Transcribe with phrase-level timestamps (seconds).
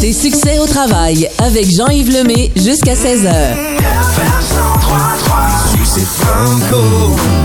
[0.00, 4.69] C'est Succès au travail avec Jean-Yves Lemay jusqu'à 16h.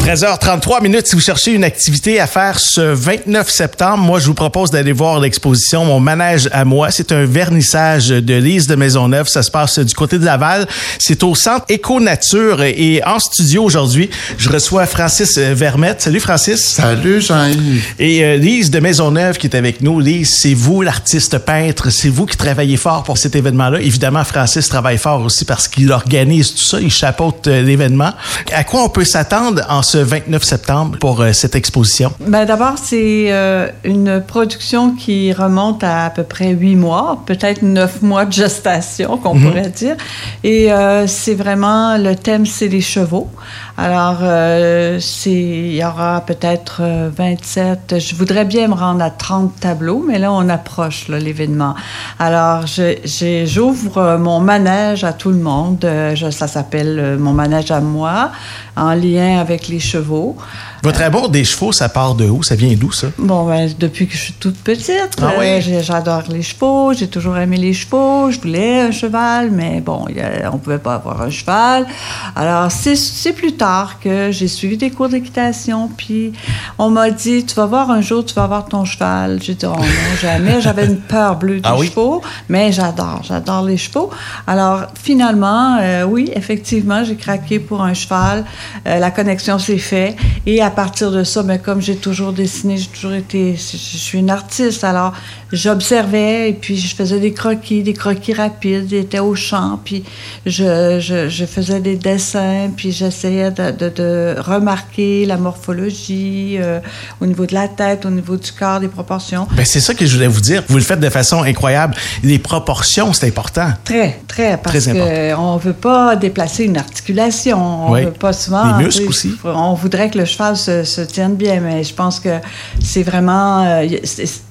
[0.05, 1.08] 13h33 minutes.
[1.08, 4.92] Si vous cherchez une activité à faire ce 29 septembre, moi, je vous propose d'aller
[4.92, 6.92] voir l'exposition Mon manège à moi.
[6.92, 9.28] C'est un vernissage de Lise de Maisonneuve.
[9.28, 10.68] Ça se passe du côté de Laval.
[11.00, 12.62] C'est au centre Éco-Nature.
[12.62, 16.04] Et en studio aujourd'hui, je reçois Francis Vermette.
[16.04, 16.59] Salut, Francis.
[16.66, 17.84] Salut, Jean-Yves.
[17.98, 20.00] Et euh, Lise de Maisonneuve qui est avec nous.
[20.00, 21.90] Lise, c'est vous, l'artiste peintre.
[21.90, 23.82] C'est vous qui travaillez fort pour cet événement-là.
[23.82, 26.80] Évidemment, Francis travaille fort aussi parce qu'il organise tout ça.
[26.80, 28.14] Il chapeaute euh, l'événement.
[28.53, 32.13] À quoi on peut s'attendre en ce 29 septembre pour euh, cette exposition?
[32.20, 37.61] Ben, D'abord, c'est euh, une production qui remonte à à peu près huit mois, peut-être
[37.61, 39.95] neuf mois de gestation, qu'on pourrait dire.
[40.44, 43.30] Et euh, c'est vraiment, le thème, c'est les chevaux.
[43.78, 49.60] Alors, euh, il y aura peut-être euh, 27, je voudrais bien me rendre à 30
[49.60, 51.76] tableaux, mais là, on approche l'événement.
[52.18, 55.84] Alors, j'ouvre euh, mon manège à tout le monde.
[55.84, 58.32] Euh, ça s'appelle euh, mon manège à moi,
[58.78, 60.38] en lien avec les chevaux.
[60.86, 62.44] Votre amour des chevaux, ça part de où?
[62.44, 63.08] Ça vient d'où, ça?
[63.17, 65.59] Bon, ben, depuis que je suis toute petite, Ah euh, oui?
[65.59, 70.05] j'ai- j'adore les chevaux, j'ai toujours aimé les chevaux, je voulais un cheval, mais bon,
[70.05, 71.88] a- on pouvait pas avoir un cheval.
[72.36, 76.33] Alors, c'est plus tard que j'ai suivi des cours d'équitation, puis
[76.77, 79.39] on m'a dit, tu vas voir un jour, tu vas voir ton cheval.
[79.42, 80.61] J'ai dit, oh non, jamais.
[80.61, 81.88] J'avais une peur bleue des Ah oui?
[81.89, 84.11] chevaux, mais j'adore, j'adore les chevaux.
[84.45, 88.45] Alors, finalement, euh, oui, effectivement, j'ai craqué pour un cheval.
[88.86, 90.16] Euh, la connexion s'est faite.
[90.45, 93.56] Et à partir de ça, ben, comme j'ai toujours dessiné, j'ai toujours été...
[93.56, 95.14] Je je suis une artiste, alors
[95.52, 98.88] j'observais et puis je faisais des croquis, des croquis rapides.
[98.90, 100.04] J'étais au champ, puis
[100.45, 106.80] je, je, je faisais des dessins, puis j'essayais de, de, de remarquer la morphologie euh,
[107.22, 109.48] au niveau de la tête, au niveau du corps, des proportions.
[109.54, 110.64] Ben, c'est ça que je voulais vous dire.
[110.67, 111.95] Vous le faites de façon incroyable.
[112.23, 113.70] Les proportions, c'est important.
[113.84, 117.88] Très, très, parce Très qu'on ne veut pas déplacer une articulation.
[117.88, 118.06] On Oui.
[118.06, 118.78] veut pas souvent.
[118.78, 119.34] Les muscles aussi.
[119.44, 122.39] On voudrait que le cheval se, se tienne bien, mais je pense que
[122.81, 123.64] c'est vraiment.
[123.64, 123.87] euh,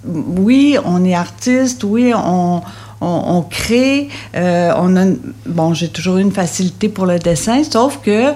[0.07, 2.63] oui, on est artiste, oui, on.
[3.07, 5.05] On, crée, euh, on a,
[5.45, 8.33] bon, j'ai toujours eu une facilité pour le dessin, sauf que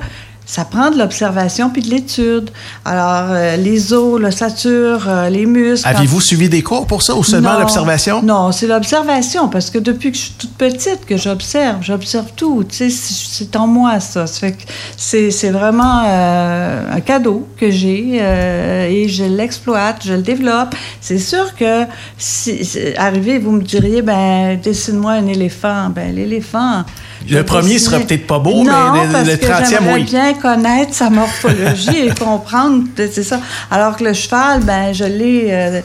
[0.51, 2.49] ça prend de l'observation puis de l'étude.
[2.87, 5.87] Alors, euh, les os, l'ossature, euh, les muscles.
[5.87, 8.23] Aviez-vous suivi des cours pour ça ou seulement l'observation?
[8.23, 12.65] Non, c'est l'observation, parce que depuis que je suis toute petite, que j'observe, j'observe tout,
[12.67, 14.27] tu sais, c'est en moi, ça.
[14.27, 14.63] Ça fait que
[14.97, 20.75] c'est vraiment euh, un cadeau que j'ai euh, et je l'exploite, je le développe.
[21.03, 21.85] C'est sûr que
[22.17, 25.91] si, si- arrivé, vous me diriez, ben, dessine-moi un éléphant.
[25.91, 26.85] Ben, l'éléphant...
[27.29, 30.05] Le premier sera peut-être pas beau, Non, mais le- parce le que 30e, j'aimerais oui.
[30.05, 33.41] bien connaître sa morphologie et comprendre, c'est ça.
[33.71, 35.81] Alors que le cheval, ben, je l'ai euh,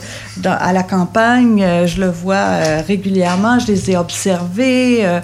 [0.46, 5.00] à la campagne, euh, je le vois euh, régulièrement, je les ai observés.
[5.02, 5.20] euh,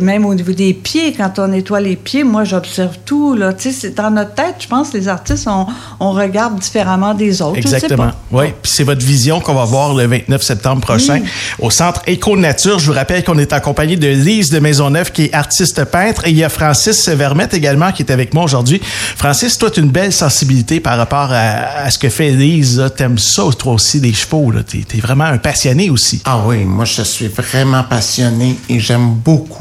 [0.00, 3.34] même au niveau des pieds, quand on nettoie les pieds, moi j'observe tout.
[3.34, 3.52] Là.
[3.52, 5.66] Tu sais, c'est dans notre tête, je pense, les artistes, on,
[6.00, 7.58] on regarde différemment des autres.
[7.58, 8.12] Exactement.
[8.30, 11.20] Oui, puis c'est votre vision qu'on va voir le 29 septembre prochain
[11.58, 12.78] au Centre Éco-Nature.
[12.78, 16.26] Je vous rappelle qu'on est en compagnie de Lise de Maisonneuve, qui est artiste peintre,
[16.26, 18.80] et il y a Francis Vermette également qui est avec moi aujourd'hui.
[19.16, 22.82] Francis, toi, tu as une belle sensibilité par rapport à, à ce que fait Lise.
[22.96, 24.34] T'aimes ça, toi aussi, les chevaux.
[24.66, 26.22] Tu es, vraiment un passionné aussi.
[26.24, 29.53] Ah oui, moi je suis vraiment passionné et j'aime beaucoup,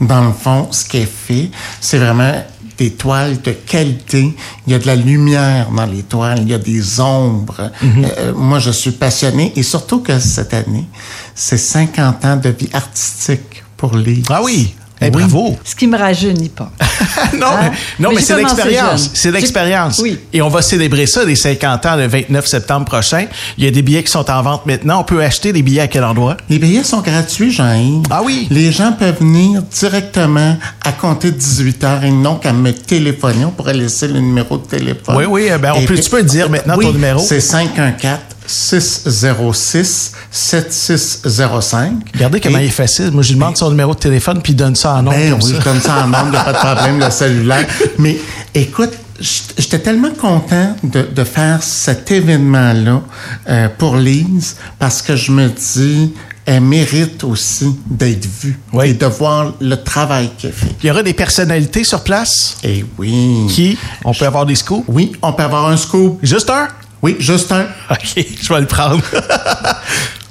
[0.00, 1.50] dans le fond, ce qui est fait.
[1.80, 2.32] C'est vraiment
[2.78, 4.34] des toiles de qualité.
[4.66, 7.72] Il y a de la lumière dans les toiles, il y a des ombres.
[7.82, 10.86] Euh, moi, je suis passionné et surtout que cette année,
[11.34, 14.24] c'est 50 ans de vie artistique pour Lise.
[14.30, 15.10] Ah oui, Eh, Oui.
[15.12, 15.56] bravo.
[15.64, 16.70] Ce qui me rajeunit pas.
[17.38, 17.70] non, Hein?
[17.70, 19.10] mais, non, Mais c'est l'expérience.
[19.14, 19.98] C'est l'expérience.
[20.02, 20.18] Oui.
[20.32, 23.26] Et on va célébrer ça, les 50 ans, le 29 septembre prochain.
[23.56, 25.00] Il y a des billets qui sont en vente maintenant.
[25.00, 26.36] On peut acheter des billets à quel endroit?
[26.50, 28.02] Les billets sont gratuits, Jean-Yves.
[28.10, 28.48] Ah oui?
[28.50, 33.44] Les gens peuvent venir directement à compter de 18 heures et non qu'à me téléphoner.
[33.44, 35.16] On pourrait laisser le numéro de téléphone.
[35.16, 37.20] Oui, oui, eh ben, on peut- tu peux dire maintenant, oui, ton numéro.
[37.20, 41.92] C'est 514 606 7605.
[42.14, 43.10] Regardez comment Et- il est facile.
[43.12, 45.10] Moi, je lui demande son numéro de téléphone, puis il donne ça en nom.
[45.10, 45.62] Ben comme oui, ça.
[45.62, 47.66] comme ça en nombre, pas de problème, le cellulaire.
[47.98, 48.16] Mais
[48.54, 48.90] écoute,
[49.20, 53.02] j'étais tellement content de, de faire cet événement-là
[53.48, 56.12] euh, pour Lise parce que je me dis,
[56.46, 58.88] elle mérite aussi d'être vue Oui.
[58.90, 60.68] et de voir le travail qu'elle fait.
[60.82, 62.56] Il y aura des personnalités sur place?
[62.64, 63.46] Et oui.
[63.50, 64.84] qui, on peut avoir des scoops?
[64.88, 66.18] Oui, on peut avoir un scoop.
[66.22, 66.68] Juste un?
[67.02, 67.62] Oui, juste un.
[67.90, 69.02] OK, je vais le prendre.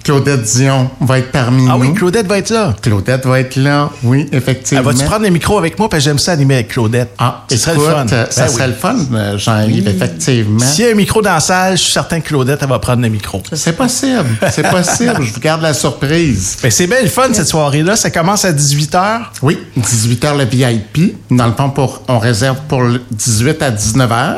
[0.08, 1.70] Claudette Dion va être parmi nous.
[1.70, 2.74] Ah oui, Claudette va être là.
[2.82, 4.90] Claudette va être là, oui, effectivement.
[4.90, 5.90] Elle va-tu prendre le micro avec moi?
[5.90, 7.10] Parce que j'aime ça animer avec Claudette?
[7.18, 8.06] Ah, Ce serait le fun.
[8.08, 8.70] Ça Ben serait oui.
[8.70, 10.60] le fun, euh, Jean-Yves, effectivement.
[10.60, 12.80] S'il y a un micro dans la salle, je suis certain que Claudette, elle va
[12.80, 13.44] prendre le micro.
[13.52, 15.18] C'est possible, c'est possible.
[15.24, 16.58] Je vous garde la surprise.
[16.64, 17.98] Ben, c'est bien le fun, cette soirée-là.
[17.98, 19.20] Ça commence à 18h.
[19.42, 21.18] Oui, 18h le VIP.
[21.32, 24.36] Dans le fond, pour, on réserve pour le 18 à 19h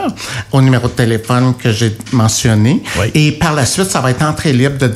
[0.52, 2.82] au numéro de téléphone que j'ai mentionné.
[3.00, 3.12] Oui.
[3.14, 4.88] Et par la suite, ça va être entrée libre de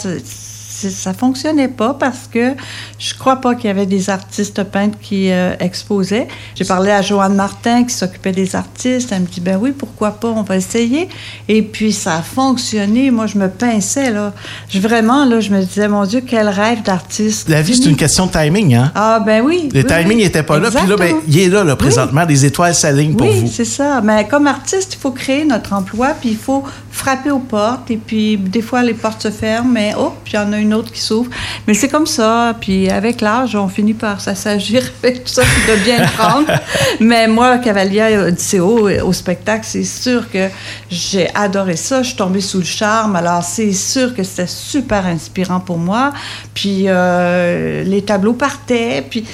[0.76, 2.54] Ça fonctionnait pas parce que
[3.00, 6.28] je crois pas qu'il y avait des artistes peintres qui euh, exposaient.
[6.56, 9.12] J'ai parlé à Joanne Martin qui s'occupait des artistes.
[9.12, 11.10] Elle me dit ben oui, pourquoi pas, on va essayer.
[11.48, 13.12] Et puis ça a fonctionné.
[13.12, 14.34] Moi, je me pinçais là.
[14.70, 17.50] Je, vraiment là, je me disais mon Dieu, quel rêve d'artiste.
[17.50, 18.92] La vie, c'est une question de timing, hein?
[18.96, 19.70] Ah, ben oui.
[19.74, 20.24] Le oui, timing oui.
[20.24, 22.24] n'était pas là, puis là, ben, il est là, là, présentement.
[22.28, 23.52] Les étoiles s'alignent pour oui, vous.
[23.52, 24.02] c'est ça.
[24.02, 27.98] Mais comme artiste, il faut créer notre emploi, puis il faut frapper aux portes, et
[27.98, 30.65] puis des fois, les portes se ferment, mais oh, puis il y en a une
[30.74, 31.30] autre qui s'ouvre.
[31.68, 35.84] Mais c'est comme ça, puis avec l'âge, on finit par s'assagir avec tout ça, de
[35.84, 36.48] bien prendre.
[37.00, 40.48] mais moi, Cavalier Odysseo, au spectacle, c'est sûr que
[40.90, 42.02] j'ai adoré ça.
[42.02, 46.14] Je suis tombée sous le charme, alors c'est sûr que c'était super inspirant pour moi.
[46.54, 49.26] Puis euh, les tableaux partaient, puis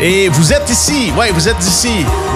[0.01, 1.91] Et vous êtes ici, ouais, vous êtes ici,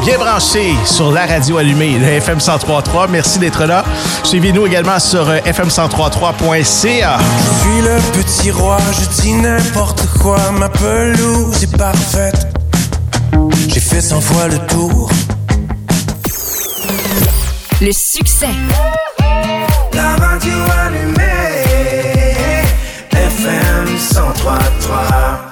[0.05, 3.09] bien branchés sur la radio allumée, le FM 103.3.
[3.11, 3.85] Merci d'être là.
[4.23, 7.19] Suivez-nous également sur euh, fm1033.ca.
[7.19, 12.47] Je suis le petit roi, je dis n'importe quoi, ma pelouse est parfaite.
[13.69, 15.11] J'ai fait 100 fois le tour.
[17.81, 18.47] Le succès.
[19.93, 21.23] La radio allumée,
[23.11, 25.52] FM 103.3.